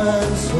immenso 0.00 0.56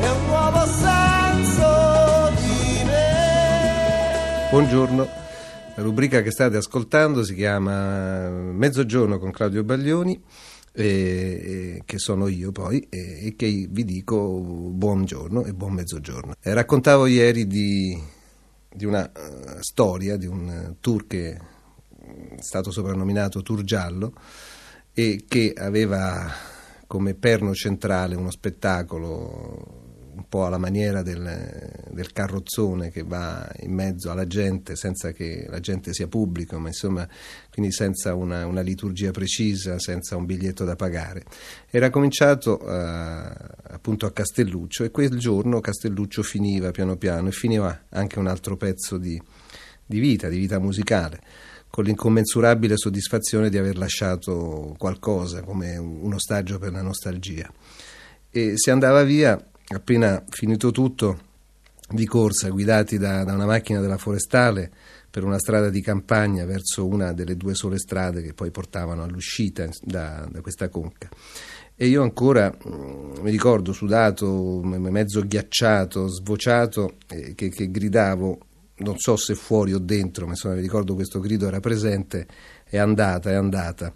e 0.00 0.08
un 0.08 0.26
nuovo 0.26 0.64
senso 0.66 2.30
di 2.40 2.84
me. 2.84 4.48
Buongiorno, 4.50 5.08
la 5.74 5.82
rubrica 5.82 6.22
che 6.22 6.30
state 6.30 6.56
ascoltando 6.56 7.22
si 7.22 7.34
chiama 7.34 8.30
Mezzogiorno 8.30 9.18
con 9.18 9.30
Claudio 9.30 9.62
Baglioni, 9.62 10.18
eh, 10.72 10.84
eh, 10.84 11.82
che 11.84 11.98
sono 11.98 12.28
io 12.28 12.50
poi, 12.50 12.86
eh, 12.88 13.26
e 13.26 13.36
che 13.36 13.66
vi 13.68 13.84
dico 13.84 14.18
buongiorno 14.18 15.44
e 15.44 15.52
buon 15.52 15.74
mezzogiorno. 15.74 16.34
Eh, 16.40 16.54
raccontavo 16.54 17.04
ieri 17.06 17.46
di, 17.46 18.00
di 18.72 18.84
una 18.86 19.06
eh, 19.06 19.58
storia, 19.60 20.16
di 20.16 20.26
un 20.26 20.76
tour 20.80 21.06
che 21.06 21.30
è 21.30 22.40
stato 22.40 22.70
soprannominato 22.70 23.42
Tour 23.42 23.62
Giallo 23.62 24.12
e 24.94 25.24
che 25.28 25.52
aveva 25.54 26.54
come 26.86 27.14
perno 27.14 27.54
centrale 27.54 28.14
uno 28.14 28.30
spettacolo 28.30 29.84
un 30.16 30.28
po' 30.28 30.46
alla 30.46 30.56
maniera 30.56 31.02
del, 31.02 31.84
del, 31.90 32.10
carrozzone 32.10 32.90
che 32.90 33.02
va 33.02 33.46
in 33.60 33.72
mezzo 33.72 34.10
alla 34.10 34.26
gente 34.26 34.74
senza 34.74 35.12
che 35.12 35.46
la 35.48 35.60
gente 35.60 35.92
sia 35.92 36.08
pubblico, 36.08 36.58
ma 36.58 36.68
insomma 36.68 37.06
quindi 37.50 37.70
senza 37.70 38.14
una, 38.14 38.46
una 38.46 38.62
liturgia 38.62 39.10
precisa, 39.10 39.78
senza 39.78 40.16
un 40.16 40.24
biglietto 40.24 40.64
da 40.64 40.74
pagare. 40.74 41.22
Era 41.68 41.90
cominciato 41.90 42.58
uh, 42.62 42.66
appunto 42.66 44.06
a 44.06 44.12
Castelluccio 44.12 44.84
e 44.84 44.90
quel 44.90 45.18
giorno 45.18 45.60
Castelluccio 45.60 46.22
finiva 46.22 46.70
piano 46.70 46.96
piano 46.96 47.28
e 47.28 47.32
finiva 47.32 47.84
anche 47.90 48.18
un 48.18 48.26
altro 48.26 48.56
pezzo 48.56 48.96
di, 48.96 49.20
di 49.84 50.00
vita, 50.00 50.28
di 50.28 50.38
vita 50.38 50.58
musicale 50.58 51.20
con 51.70 51.84
l'incommensurabile 51.84 52.76
soddisfazione 52.76 53.50
di 53.50 53.58
aver 53.58 53.76
lasciato 53.76 54.74
qualcosa 54.78 55.42
come 55.42 55.76
un 55.76 56.12
ostaggio 56.12 56.58
per 56.58 56.72
la 56.72 56.82
nostalgia. 56.82 57.50
E 58.30 58.52
si 58.56 58.70
andava 58.70 59.02
via, 59.02 59.42
appena 59.68 60.22
finito 60.28 60.70
tutto, 60.70 61.20
di 61.88 62.06
corsa, 62.06 62.48
guidati 62.48 62.98
da, 62.98 63.24
da 63.24 63.34
una 63.34 63.46
macchina 63.46 63.80
della 63.80 63.98
forestale 63.98 64.70
per 65.08 65.24
una 65.24 65.38
strada 65.38 65.70
di 65.70 65.80
campagna 65.80 66.44
verso 66.44 66.86
una 66.86 67.12
delle 67.12 67.36
due 67.36 67.54
sole 67.54 67.78
strade 67.78 68.20
che 68.22 68.34
poi 68.34 68.50
portavano 68.50 69.02
all'uscita 69.02 69.68
da, 69.80 70.28
da 70.30 70.40
questa 70.40 70.68
conca. 70.68 71.08
E 71.74 71.86
io 71.86 72.02
ancora 72.02 72.50
mm, 72.50 73.20
mi 73.22 73.30
ricordo 73.30 73.72
sudato, 73.72 74.60
mezzo 74.62 75.26
ghiacciato, 75.26 76.08
svociato, 76.08 76.96
eh, 77.08 77.34
che, 77.34 77.48
che 77.50 77.70
gridavo 77.70 78.38
non 78.78 78.98
so 78.98 79.16
se 79.16 79.34
fuori 79.34 79.72
o 79.72 79.78
dentro, 79.78 80.26
ma 80.26 80.32
insomma 80.32 80.54
ricordo 80.54 80.94
questo 80.94 81.20
grido 81.20 81.46
era 81.46 81.60
presente, 81.60 82.26
è 82.64 82.76
andata, 82.76 83.30
è 83.30 83.34
andata. 83.34 83.92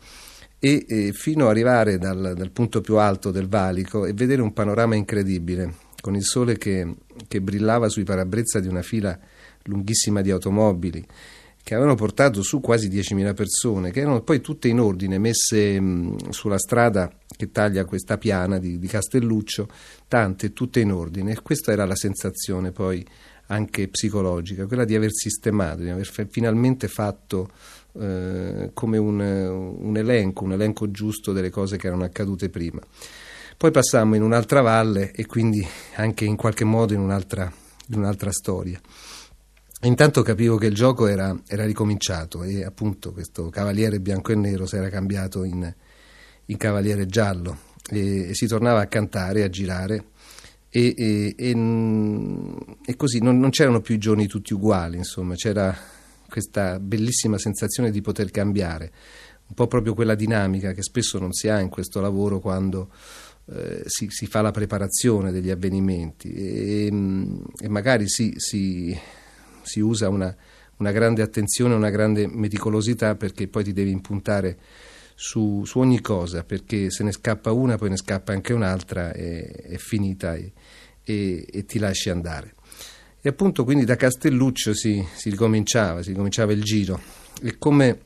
E, 0.59 0.85
e 0.89 1.13
fino 1.13 1.45
ad 1.45 1.51
arrivare 1.51 1.99
dal, 1.99 2.35
dal, 2.37 2.51
punto 2.51 2.81
più 2.81 2.97
alto 2.97 3.31
del 3.31 3.49
valico 3.49 4.05
e 4.05 4.13
vedere 4.13 4.43
un 4.43 4.53
panorama 4.53 4.95
incredibile, 4.95 5.75
con 6.01 6.15
il 6.15 6.25
sole 6.25 6.59
che, 6.59 6.97
che 7.27 7.41
brillava 7.41 7.89
sui 7.89 8.05
parabrezza 8.05 8.61
di 8.61 8.69
una 8.69 8.83
fila 8.83 9.19
lunghissima 9.65 10.21
di 10.21 10.31
automobili, 10.31 11.07
che 11.63 11.75
avevano 11.75 11.95
portato 11.95 12.43
su 12.43 12.61
quasi 12.61 12.89
10.000 12.89 13.35
persone, 13.35 13.91
che 13.91 14.01
erano 14.01 14.23
poi 14.23 14.41
tutte 14.41 14.69
in 14.69 14.81
ordine, 14.81 15.19
messe 15.19 15.79
mh, 15.79 16.31
sulla 16.31 16.59
strada 16.59 17.11
che 17.37 17.51
taglia 17.51 17.85
questa 17.85 18.19
piana 18.19 18.59
di, 18.59 18.79
di 18.79 18.87
Castelluccio, 18.87 19.69
tante, 20.09 20.53
tutte 20.53 20.81
in 20.81 20.93
ordine. 20.93 21.33
E 21.33 21.43
questa 21.43 21.73
era 21.73 21.87
la 21.87 21.97
sensazione 21.97 22.73
poi 22.73 23.07
anche 23.51 23.89
psicologica, 23.89 24.67
quella 24.67 24.85
di 24.85 24.95
aver 24.95 25.13
sistemato, 25.13 25.83
di 25.83 25.91
aver 25.91 26.09
finalmente 26.29 26.89
fatto 26.89 27.51
eh, 27.99 28.71
come 28.73 28.97
un, 28.97 29.19
un, 29.19 29.97
elenco, 29.97 30.45
un 30.45 30.53
elenco 30.53 30.91
giusto 30.91 31.33
delle 31.33 31.51
cose 31.51 31.77
che 31.77 31.89
erano 31.89 32.05
accadute 32.05 32.49
prima. 32.49 32.81
Poi 33.57 33.71
passammo 33.73 34.15
in 34.15 34.23
un'altra 34.23 34.61
valle 34.63 35.11
e 35.13 35.27
quindi 35.27 35.67
anche 35.97 36.25
in 36.25 36.37
qualche 36.37 36.65
modo 36.65 36.95
in 36.95 37.01
un'altra, 37.01 37.53
in 37.89 37.99
un'altra 37.99 38.31
storia. 38.31 38.81
Intanto 39.83 40.23
capivo 40.23 40.57
che 40.57 40.67
il 40.67 40.75
gioco 40.75 41.07
era, 41.07 41.35
era, 41.47 41.65
ricominciato 41.65 42.45
e 42.45 42.65
appunto 42.65 43.13
questo 43.13 43.49
cavaliere 43.49 43.99
bianco 43.99 44.31
e 44.33 44.37
nero 44.37 44.67
si 44.67 44.77
era 44.77 44.91
cambiato 44.91 45.43
in, 45.43 45.75
in 46.47 46.57
cavaliere 46.57 47.07
giallo 47.07 47.57
e, 47.91 48.29
e 48.29 48.35
si 48.35 48.47
tornava 48.47 48.81
a 48.81 48.87
cantare, 48.87 49.43
a 49.43 49.49
girare 49.49 50.05
e, 50.71 50.95
e, 50.97 51.35
e, 51.37 51.51
e 52.85 52.97
così 52.97 53.21
non, 53.21 53.41
non, 53.41 53.51
c'erano 53.51 53.81
più 53.81 53.97
i 53.97 53.99
giorni 53.99 54.27
tutti 54.27 54.55
uguali, 54.55 54.97
insomma, 54.97 55.35
c'era 55.35 55.77
questa 56.29 56.79
bellissima 56.79 57.39
sensazione 57.39 57.91
di 57.91 58.01
poter 58.01 58.31
cambiare, 58.31 58.93
un 59.49 59.55
po' 59.55 59.67
proprio 59.67 59.95
quella 59.95 60.15
dinamica 60.15 60.73
che 60.73 60.83
spesso 60.83 61.19
non 61.19 61.33
si 61.33 61.49
ha 61.49 61.59
in 61.59 61.69
questo 61.69 62.01
lavoro 62.01 62.39
quando 62.39 62.91
eh, 63.47 63.83
si, 63.87 64.07
si, 64.11 64.27
fa 64.27 64.43
la 64.43 64.53
preparazione 64.53 65.33
degli 65.33 65.51
avvenimenti. 65.51 66.33
E, 66.33 66.89
magari 67.69 68.09
si, 68.09 68.35
si, 68.37 68.97
si 69.63 69.81
usa 69.81 70.09
una, 70.09 70.35
una 70.77 70.93
grande 70.93 71.23
attenzione, 71.23 71.75
una 71.75 71.91
grande 71.91 72.29
meticolosità 72.29 73.17
perché 73.17 73.49
poi 73.49 73.65
ti 73.65 73.73
devi 73.73 73.91
impuntare 73.91 74.57
su, 75.23 75.65
su, 75.67 75.79
ogni 75.79 76.01
cosa, 76.01 76.45
perché 76.45 76.91
se 76.91 77.05
ne 77.05 77.13
scappa 77.13 77.53
una, 77.53 77.77
poi 77.77 77.91
ne 77.91 77.99
scappa 77.99 78.33
anche 78.33 78.55
un'altra, 78.55 79.13
e, 79.13 79.43
è 79.51 79.77
finita 79.77 80.35
e, 80.35 80.51
e, 81.05 81.47
e, 81.47 81.67
ti 81.67 81.79
lasci 81.79 82.09
andare. 82.09 82.55
E 83.21 83.29
appunto 83.29 83.65
quindi 83.65 83.85
da 83.85 83.97
Castelluccio 83.97 84.73
si, 84.73 85.07
si 85.15 85.29
ricominciava, 85.29 86.03
si 86.03 86.09
ricominciava 86.09 86.53
il 86.53 86.63
giro. 86.63 86.99
E 87.43 87.59
come 87.59 88.01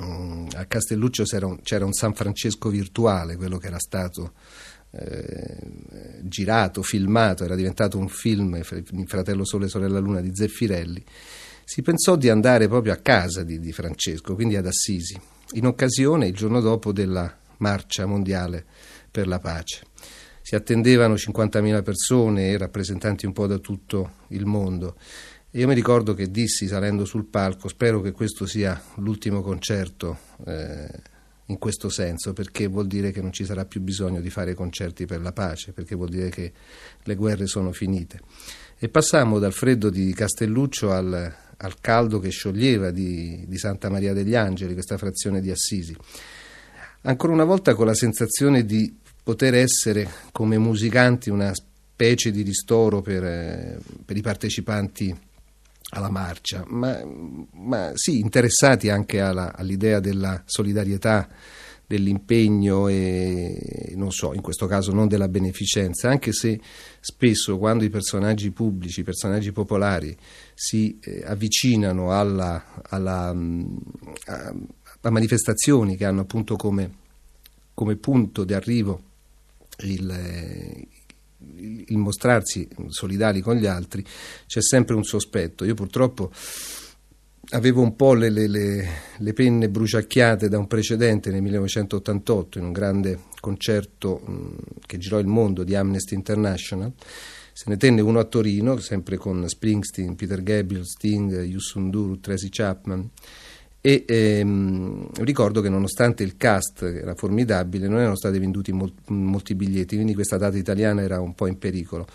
um, 0.00 0.48
a 0.54 0.64
Castelluccio 0.64 1.22
c'era 1.22 1.46
un, 1.46 1.62
c'era 1.62 1.84
un, 1.84 1.92
San 1.92 2.12
Francesco 2.12 2.70
virtuale, 2.70 3.36
quello 3.36 3.58
che 3.58 3.68
era 3.68 3.78
stato 3.78 4.32
eh, 4.90 5.58
girato, 6.22 6.82
filmato, 6.82 7.44
era 7.44 7.54
diventato 7.54 7.98
un 7.98 8.08
film, 8.08 8.60
Fratello 9.06 9.44
Sole 9.44 9.66
e 9.66 9.68
Sorella 9.68 10.00
Luna 10.00 10.20
di 10.20 10.34
Zeffirelli, 10.34 11.04
si 11.64 11.82
pensò 11.82 12.16
di 12.16 12.28
andare 12.28 12.66
proprio 12.66 12.94
a 12.94 12.96
casa 12.96 13.44
di, 13.44 13.60
di 13.60 13.70
Francesco, 13.70 14.34
quindi 14.34 14.56
ad 14.56 14.66
Assisi 14.66 15.16
in 15.52 15.66
occasione, 15.66 16.26
il 16.26 16.34
giorno 16.34 16.60
dopo, 16.60 16.92
della 16.92 17.34
marcia 17.58 18.06
mondiale 18.06 18.64
per 19.10 19.26
la 19.26 19.38
pace. 19.38 19.86
Si 20.40 20.54
attendevano 20.54 21.14
50.000 21.14 21.82
persone 21.82 22.48
e 22.48 22.58
rappresentanti 22.58 23.26
un 23.26 23.32
po' 23.32 23.46
da 23.46 23.58
tutto 23.58 24.12
il 24.28 24.44
mondo. 24.44 24.96
Io 25.52 25.66
mi 25.68 25.74
ricordo 25.74 26.14
che 26.14 26.30
dissi 26.30 26.66
salendo 26.66 27.04
sul 27.04 27.26
palco, 27.26 27.68
spero 27.68 28.00
che 28.00 28.12
questo 28.12 28.46
sia 28.46 28.80
l'ultimo 28.96 29.42
concerto 29.42 30.18
eh, 30.46 30.88
in 31.52 31.58
questo 31.58 31.88
senso, 31.88 32.32
perché 32.32 32.66
vuol 32.66 32.86
dire 32.86 33.12
che 33.12 33.20
non 33.20 33.32
ci 33.32 33.44
sarà 33.44 33.64
più 33.64 33.80
bisogno 33.80 34.20
di 34.20 34.30
fare 34.30 34.54
concerti 34.54 35.06
per 35.06 35.20
la 35.20 35.32
pace, 35.32 35.72
perché 35.72 35.94
vuol 35.94 36.08
dire 36.08 36.30
che 36.30 36.52
le 37.02 37.14
guerre 37.14 37.46
sono 37.46 37.72
finite. 37.72 38.20
E 38.78 38.88
passammo 38.88 39.38
dal 39.38 39.52
freddo 39.52 39.90
di 39.90 40.12
Castelluccio 40.12 40.90
al, 40.90 41.32
al 41.56 41.80
caldo 41.80 42.18
che 42.18 42.30
scioglieva 42.30 42.90
di, 42.90 43.44
di 43.46 43.58
Santa 43.58 43.88
Maria 43.88 44.12
degli 44.12 44.34
Angeli, 44.34 44.72
questa 44.72 44.96
frazione 44.96 45.40
di 45.40 45.50
Assisi. 45.50 45.96
Ancora 47.02 47.32
una 47.32 47.44
volta 47.44 47.74
con 47.74 47.86
la 47.86 47.94
sensazione 47.94 48.64
di 48.64 48.98
poter 49.22 49.54
essere 49.54 50.08
come 50.32 50.58
musicanti 50.58 51.30
una 51.30 51.52
specie 51.54 52.30
di 52.30 52.42
ristoro 52.42 53.02
per, 53.02 53.22
eh, 53.22 53.78
per 54.04 54.16
i 54.16 54.22
partecipanti 54.22 55.16
alla 55.94 56.10
marcia, 56.10 56.64
ma, 56.68 56.98
ma 57.52 57.92
sì, 57.94 58.18
interessati 58.18 58.88
anche 58.88 59.20
alla, 59.20 59.54
all'idea 59.54 60.00
della 60.00 60.42
solidarietà, 60.44 61.28
dell'impegno 61.86 62.88
e 62.88 63.92
non 63.96 64.10
so, 64.10 64.32
in 64.32 64.40
questo 64.40 64.66
caso 64.66 64.92
non 64.92 65.08
della 65.08 65.28
beneficenza, 65.28 66.08
anche 66.08 66.32
se 66.32 66.58
spesso 67.00 67.58
quando 67.58 67.84
i 67.84 67.90
personaggi 67.90 68.50
pubblici, 68.50 69.00
i 69.00 69.04
personaggi 69.04 69.52
popolari 69.52 70.16
si 70.54 70.98
eh, 71.02 71.22
avvicinano 71.26 72.18
alla, 72.18 72.82
alla, 72.84 73.34
mm, 73.34 73.76
a, 74.26 74.54
a 75.02 75.10
manifestazioni 75.10 75.96
che 75.96 76.06
hanno 76.06 76.22
appunto 76.22 76.56
come, 76.56 76.90
come 77.74 77.96
punto 77.96 78.44
di 78.44 78.54
arrivo 78.54 79.02
il, 79.80 80.86
il 81.56 81.96
mostrarsi 81.96 82.68
solidari 82.88 83.40
con 83.40 83.56
gli 83.56 83.66
altri, 83.66 84.04
c'è 84.46 84.60
sempre 84.60 84.94
un 84.94 85.04
sospetto. 85.04 85.64
Io 85.64 85.74
purtroppo 85.74 86.30
avevo 87.50 87.82
un 87.82 87.96
po' 87.96 88.14
le, 88.14 88.30
le, 88.30 88.46
le, 88.46 88.88
le, 89.18 89.32
penne 89.32 89.68
bruciacchiate 89.68 90.48
da 90.48 90.58
un 90.58 90.66
precedente 90.66 91.30
nel 91.30 91.42
1988 91.42 92.58
in 92.58 92.64
un 92.64 92.72
grande 92.72 93.18
concerto 93.40 94.22
mh, 94.24 94.56
che 94.86 94.98
girò 94.98 95.18
il 95.18 95.26
mondo 95.26 95.64
di 95.64 95.74
Amnesty 95.74 96.14
International. 96.14 96.92
Se 97.52 97.64
ne 97.68 97.76
tenne 97.76 98.00
uno 98.00 98.18
a 98.18 98.24
Torino, 98.24 98.78
sempre 98.78 99.16
con 99.16 99.46
Springsteen, 99.46 100.14
Peter 100.14 100.42
Gabriel, 100.42 100.86
Sting, 100.86 101.42
Yusun 101.42 101.90
Duru, 101.90 102.18
Tracy 102.18 102.48
Chapman 102.50 103.10
e 103.84 104.04
ehm, 104.06 105.08
ricordo 105.24 105.60
che 105.60 105.68
nonostante 105.68 106.22
il 106.22 106.36
cast 106.36 106.84
era 106.84 107.16
formidabile 107.16 107.88
non 107.88 107.98
erano 107.98 108.14
stati 108.14 108.38
venduti 108.38 108.70
mol- 108.70 108.94
molti 109.08 109.56
biglietti 109.56 109.96
quindi 109.96 110.14
questa 110.14 110.36
data 110.36 110.56
italiana 110.56 111.02
era 111.02 111.20
un 111.20 111.34
po' 111.34 111.48
in 111.48 111.58
pericolo. 111.58 112.06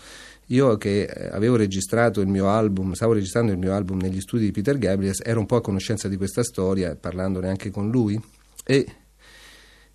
Io 0.46 0.78
che 0.78 1.02
eh, 1.02 1.28
avevo 1.30 1.56
registrato 1.56 2.22
il 2.22 2.28
mio 2.28 2.48
album 2.48 2.94
stavo 2.94 3.12
registrando 3.12 3.52
il 3.52 3.58
mio 3.58 3.74
album 3.74 3.98
negli 3.98 4.20
studi 4.22 4.46
di 4.46 4.50
Peter 4.50 4.78
Gabriel 4.78 5.14
ero 5.22 5.40
un 5.40 5.46
po' 5.46 5.56
a 5.56 5.60
conoscenza 5.60 6.08
di 6.08 6.16
questa 6.16 6.42
storia 6.42 6.96
parlandone 6.96 7.48
anche 7.48 7.68
con 7.68 7.90
lui 7.90 8.18
e, 8.64 8.86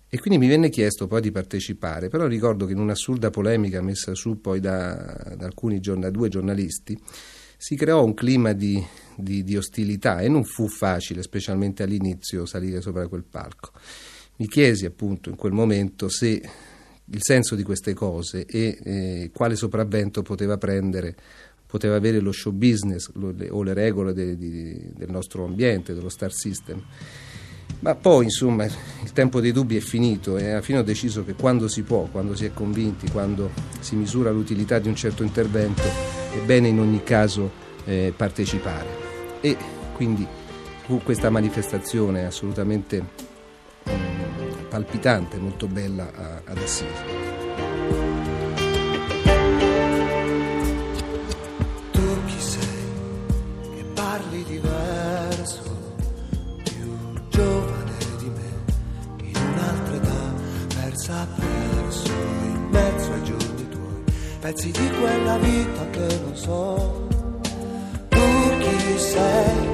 e 0.08 0.20
quindi 0.20 0.38
mi 0.38 0.46
venne 0.46 0.68
chiesto 0.68 1.08
poi 1.08 1.22
di 1.22 1.32
partecipare. 1.32 2.08
Però 2.08 2.28
ricordo 2.28 2.66
che 2.66 2.72
in 2.72 2.78
un'assurda 2.78 3.30
polemica 3.30 3.82
messa 3.82 4.14
su 4.14 4.40
poi 4.40 4.60
da, 4.60 5.34
da 5.36 5.44
alcuni 5.44 5.80
da 5.80 6.10
due 6.10 6.28
giornalisti 6.28 6.96
si 7.64 7.76
creò 7.76 8.04
un 8.04 8.14
clima 8.14 8.52
di 8.52 8.84
di, 9.16 9.44
di 9.44 9.56
ostilità 9.56 10.20
e 10.20 10.28
non 10.28 10.44
fu 10.44 10.68
facile, 10.68 11.22
specialmente 11.22 11.82
all'inizio, 11.82 12.46
salire 12.46 12.80
sopra 12.80 13.06
quel 13.06 13.24
palco. 13.28 13.70
Mi 14.36 14.48
chiesi 14.48 14.84
appunto 14.84 15.30
in 15.30 15.36
quel 15.36 15.52
momento 15.52 16.08
se 16.08 16.42
il 17.06 17.22
senso 17.22 17.54
di 17.54 17.62
queste 17.62 17.94
cose 17.94 18.46
e 18.46 18.78
eh, 18.82 19.30
quale 19.32 19.56
sopravvento 19.56 20.22
poteva 20.22 20.56
prendere, 20.56 21.14
poteva 21.66 21.96
avere 21.96 22.18
lo 22.18 22.32
show 22.32 22.52
business 22.52 23.10
lo, 23.14 23.30
le, 23.30 23.50
o 23.50 23.62
le 23.62 23.74
regole 23.74 24.12
de, 24.12 24.36
di, 24.36 24.92
del 24.94 25.10
nostro 25.10 25.44
ambiente, 25.44 25.94
dello 25.94 26.08
star 26.08 26.32
system. 26.32 26.82
Ma 27.84 27.94
poi, 27.94 28.24
insomma, 28.24 28.64
il 28.64 29.12
tempo 29.12 29.42
dei 29.42 29.52
dubbi 29.52 29.76
è 29.76 29.80
finito 29.80 30.38
e 30.38 30.52
alla 30.52 30.62
fine 30.62 30.78
ho 30.78 30.82
deciso 30.82 31.22
che 31.22 31.34
quando 31.34 31.68
si 31.68 31.82
può, 31.82 32.08
quando 32.10 32.34
si 32.34 32.46
è 32.46 32.50
convinti, 32.54 33.10
quando 33.10 33.50
si 33.80 33.94
misura 33.94 34.30
l'utilità 34.30 34.78
di 34.78 34.88
un 34.88 34.96
certo 34.96 35.22
intervento, 35.22 35.82
è 35.82 36.38
bene 36.46 36.68
in 36.68 36.78
ogni 36.80 37.02
caso 37.02 37.50
eh, 37.84 38.14
partecipare 38.16 38.88
e 39.42 39.54
quindi 39.92 40.26
fu 40.86 41.02
questa 41.02 41.28
manifestazione 41.28 42.24
assolutamente 42.24 43.04
um, 43.82 44.66
palpitante, 44.70 45.36
molto 45.36 45.66
bella 45.66 46.40
ad 46.42 46.56
Assisi. 46.56 48.23
Pezzi 64.44 64.70
di 64.70 64.90
quella 65.00 65.38
vita 65.38 65.88
che 65.88 66.20
non 66.22 66.36
so. 66.36 67.06
Chi 68.10 68.98
sei, 68.98 69.73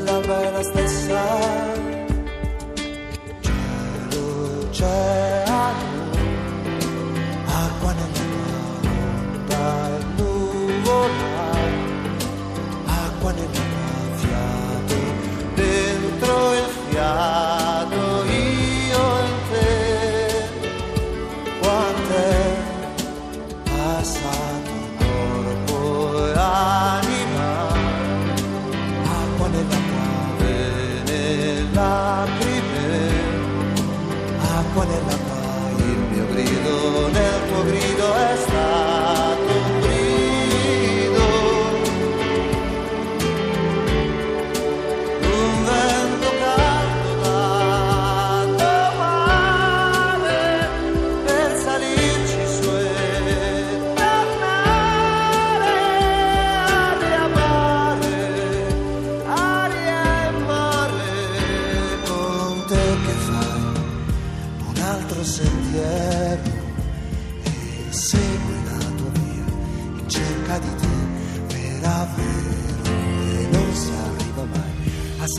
mia, 0.00 1.91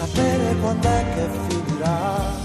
se 0.07 0.37
l'alba 0.37 0.79
è 0.81 1.27
la 1.79 2.31
stessa. 2.39 2.41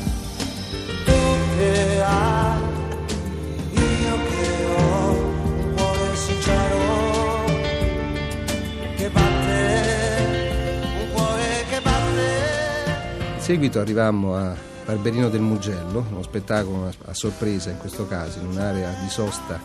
seguito 13.49 13.81
arrivammo 13.81 14.37
a 14.37 14.55
Barberino 14.85 15.31
del 15.31 15.41
Mugello, 15.41 16.05
uno 16.11 16.23
spettacolo 16.23 16.93
a 17.07 17.15
sorpresa 17.15 17.71
in 17.71 17.79
questo 17.79 18.07
caso, 18.07 18.41
in 18.41 18.47
un'area 18.49 18.93
di 19.03 19.09
sosta 19.09 19.59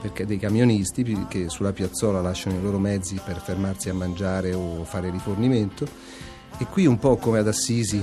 perché 0.00 0.24
dei 0.24 0.38
camionisti 0.38 1.26
che 1.28 1.48
sulla 1.48 1.72
piazzola 1.72 2.20
lasciano 2.20 2.58
i 2.58 2.62
loro 2.62 2.78
mezzi 2.78 3.20
per 3.24 3.40
fermarsi 3.40 3.88
a 3.88 3.94
mangiare 3.94 4.54
o 4.54 4.84
fare 4.84 5.10
rifornimento 5.10 5.86
e 6.58 6.66
qui 6.66 6.86
un 6.86 6.98
po' 6.98 7.16
come 7.16 7.38
ad 7.38 7.48
Assisi 7.48 8.02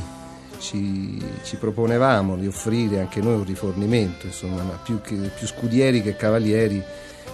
ci, 0.60 1.22
ci 1.44 1.56
proponevamo 1.58 2.36
di 2.36 2.48
offrire 2.48 3.00
anche 3.00 3.22
noi 3.22 3.36
un 3.36 3.46
rifornimento, 3.46 4.28
insomma, 4.28 4.62
più, 4.84 5.02
che, 5.02 5.16
più 5.16 5.48
scudieri 5.48 6.02
che 6.02 6.16
cavalieri, 6.16 6.82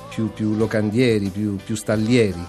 più, 0.10 0.32
più 0.32 0.56
locandieri, 0.56 1.30
più, 1.30 1.58
più 1.58 1.76
stallieri, 1.76 2.44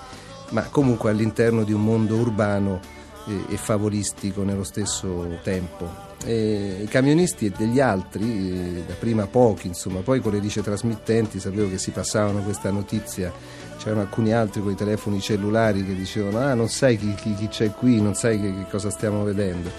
ma 0.50 0.62
comunque 0.62 1.10
all'interno 1.10 1.64
di 1.64 1.72
un 1.72 1.82
mondo 1.82 2.16
urbano 2.16 2.96
e, 3.48 3.56
favolistico 3.56 4.42
nello 4.42 4.64
stesso 4.64 5.38
tempo. 5.42 6.06
E 6.24 6.80
I 6.82 6.88
camionisti 6.88 7.46
e 7.46 7.52
degli 7.56 7.80
altri, 7.80 8.82
da 8.86 8.94
prima 8.94 9.26
pochi, 9.26 9.66
insomma, 9.66 10.00
poi 10.00 10.20
con 10.20 10.32
le 10.32 10.38
rice 10.38 10.62
trasmittenti 10.62 11.38
sapevo 11.38 11.68
che 11.68 11.78
si 11.78 11.90
passavano 11.90 12.42
questa 12.42 12.70
notizia, 12.70 13.32
c'erano 13.78 14.02
alcuni 14.02 14.32
altri 14.32 14.60
con 14.60 14.72
i 14.72 14.76
telefoni 14.76 15.20
cellulari 15.20 15.84
che 15.84 15.94
dicevano 15.94 16.38
ah 16.38 16.54
non 16.54 16.68
sai 16.68 16.98
chi, 16.98 17.14
chi, 17.14 17.34
chi 17.34 17.48
c'è 17.48 17.70
qui, 17.70 18.02
non 18.02 18.14
sai 18.14 18.40
che, 18.40 18.52
che 18.52 18.66
cosa 18.70 18.90
stiamo 18.90 19.24
vedendo. 19.24 19.70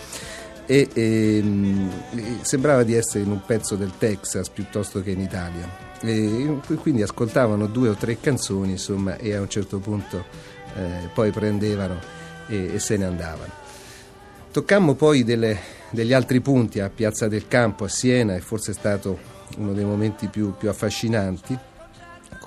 E, 0.65 0.87
e, 0.93 1.43
e, 1.43 2.37
sembrava 2.41 2.83
di 2.83 2.93
essere 2.93 3.23
in 3.23 3.31
un 3.31 3.41
pezzo 3.45 3.75
del 3.75 3.91
Texas 3.97 4.49
piuttosto 4.49 5.01
che 5.01 5.11
in 5.11 5.19
Italia. 5.19 5.87
E 6.01 6.59
quindi 6.81 7.01
ascoltavano 7.01 7.65
due 7.65 7.89
o 7.89 7.95
tre 7.95 8.19
canzoni, 8.19 8.71
insomma, 8.71 9.17
e 9.17 9.33
a 9.33 9.41
un 9.41 9.49
certo 9.49 9.79
punto 9.79 10.25
eh, 10.75 11.09
poi 11.13 11.31
prendevano 11.31 11.99
e, 12.47 12.75
e 12.75 12.79
se 12.79 12.97
ne 12.97 13.05
andavano. 13.05 13.51
Toccammo 14.51 14.93
poi 14.93 15.23
delle, 15.23 15.57
degli 15.89 16.13
altri 16.13 16.39
punti 16.39 16.79
a 16.79 16.89
Piazza 16.89 17.27
del 17.27 17.47
Campo, 17.47 17.85
a 17.85 17.89
Siena, 17.89 18.35
e 18.35 18.39
forse 18.39 18.71
è 18.71 18.73
stato 18.73 19.17
uno 19.57 19.73
dei 19.73 19.85
momenti 19.85 20.27
più, 20.27 20.55
più 20.55 20.69
affascinanti 20.69 21.57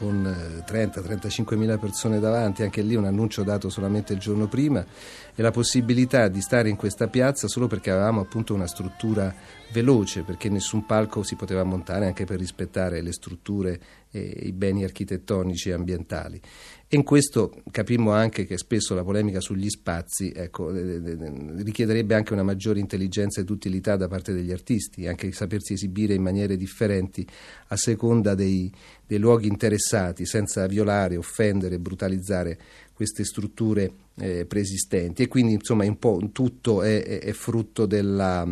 con 0.02 0.62
30-35 0.66 1.52
eh, 1.52 1.56
mila 1.56 1.78
persone 1.78 2.18
davanti, 2.18 2.64
anche 2.64 2.82
lì 2.82 2.96
un 2.96 3.04
annuncio 3.04 3.44
dato 3.44 3.70
solamente 3.70 4.12
il 4.12 4.18
giorno 4.18 4.48
prima 4.48 4.84
e 5.34 5.42
la 5.42 5.50
possibilità 5.50 6.28
di 6.28 6.40
stare 6.40 6.68
in 6.68 6.76
questa 6.76 7.08
piazza 7.08 7.48
solo 7.48 7.66
perché 7.66 7.90
avevamo 7.90 8.20
appunto 8.20 8.54
una 8.54 8.66
struttura 8.66 9.34
veloce, 9.72 10.22
perché 10.22 10.48
nessun 10.50 10.84
palco 10.84 11.22
si 11.22 11.34
poteva 11.34 11.64
montare 11.64 12.06
anche 12.06 12.24
per 12.24 12.38
rispettare 12.38 13.00
le 13.00 13.12
strutture 13.12 13.80
e 14.10 14.20
i 14.42 14.52
beni 14.52 14.84
architettonici 14.84 15.70
e 15.70 15.72
ambientali. 15.72 16.40
E 16.86 16.96
in 16.96 17.04
questo 17.04 17.62
capimmo 17.70 18.12
anche 18.12 18.44
che 18.44 18.58
spesso 18.58 18.94
la 18.94 19.02
polemica 19.02 19.40
sugli 19.40 19.70
spazi 19.70 20.30
ecco, 20.30 20.70
richiederebbe 20.70 22.14
anche 22.14 22.34
una 22.34 22.42
maggiore 22.42 22.80
intelligenza 22.80 23.40
ed 23.40 23.48
utilità 23.48 23.96
da 23.96 24.08
parte 24.08 24.34
degli 24.34 24.52
artisti, 24.52 25.06
anche 25.06 25.32
sapersi 25.32 25.72
esibire 25.72 26.12
in 26.12 26.20
maniere 26.20 26.58
differenti 26.58 27.26
a 27.68 27.76
seconda 27.78 28.34
dei, 28.34 28.70
dei 29.06 29.18
luoghi 29.18 29.48
interessati, 29.48 30.26
senza 30.26 30.66
violare, 30.66 31.16
offendere, 31.16 31.78
brutalizzare 31.78 32.58
queste 32.94 33.24
strutture 33.24 33.92
eh, 34.16 34.44
preesistenti. 34.46 35.22
E 35.22 35.28
quindi 35.28 35.54
insomma 35.54 35.84
un 35.84 35.98
po' 35.98 36.20
tutto 36.32 36.82
è, 36.82 37.02
è, 37.02 37.18
è 37.20 37.32
frutto 37.32 37.86
della, 37.86 38.46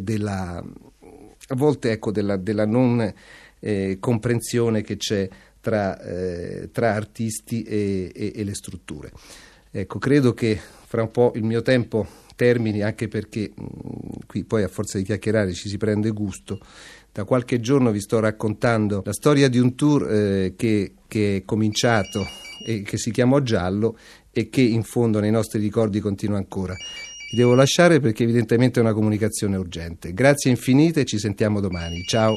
della, 0.00 0.56
a 0.56 1.54
volte 1.54 1.90
ecco, 1.90 2.10
della, 2.10 2.36
della 2.36 2.66
non 2.66 3.12
eh, 3.60 3.96
comprensione 4.00 4.82
che 4.82 4.96
c'è 4.96 5.28
tra, 5.60 6.00
eh, 6.00 6.70
tra 6.72 6.94
artisti 6.94 7.62
e, 7.62 8.10
e, 8.14 8.32
e, 8.34 8.44
le 8.44 8.54
strutture. 8.54 9.12
Ecco, 9.70 9.98
credo 9.98 10.32
che 10.32 10.58
fra 10.86 11.02
un 11.02 11.10
po' 11.10 11.32
il 11.34 11.44
mio 11.44 11.62
tempo 11.62 12.06
termini 12.34 12.82
anche 12.82 13.06
perché 13.06 13.52
mh, 13.54 14.26
qui 14.26 14.44
poi 14.44 14.62
a 14.62 14.68
forza 14.68 14.96
di 14.98 15.04
chiacchierare 15.04 15.52
ci 15.52 15.68
si 15.68 15.76
prende 15.76 16.10
gusto. 16.10 16.58
Da 17.12 17.24
qualche 17.24 17.60
giorno 17.60 17.90
vi 17.90 18.00
sto 18.00 18.20
raccontando 18.20 19.02
la 19.04 19.12
storia 19.12 19.48
di 19.48 19.58
un 19.58 19.74
tour 19.74 20.10
eh, 20.10 20.54
che, 20.56 20.92
che 21.06 21.36
è 21.36 21.44
cominciato 21.44 22.24
e 22.70 22.82
che 22.82 22.98
si 22.98 23.10
chiamò 23.10 23.40
Giallo 23.40 23.98
e 24.32 24.48
che 24.48 24.60
in 24.60 24.82
fondo 24.82 25.18
nei 25.18 25.30
nostri 25.30 25.60
ricordi 25.60 26.00
continua 26.00 26.38
ancora. 26.38 26.74
Vi 26.74 27.36
devo 27.36 27.54
lasciare 27.54 28.00
perché 28.00 28.22
evidentemente 28.22 28.80
è 28.80 28.82
una 28.82 28.92
comunicazione 28.92 29.56
urgente. 29.56 30.12
Grazie 30.12 30.50
infinite 30.50 31.00
e 31.00 31.04
ci 31.04 31.18
sentiamo 31.18 31.60
domani. 31.60 32.02
Ciao. 32.02 32.36